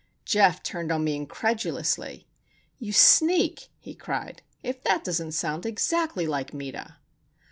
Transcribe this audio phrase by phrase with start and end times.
[0.25, 2.25] Geof turned on me incredulously.
[2.79, 4.41] "You sneak!" he cried.
[4.63, 6.97] "If that doesn't sound exactly like Meta!"